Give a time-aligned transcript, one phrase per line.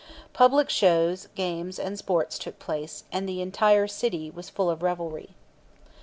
[0.33, 5.35] Public shows, games, and sports took place, and the entire city was full of revelry.